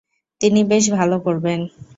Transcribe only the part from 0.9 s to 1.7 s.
ভালো করবেন।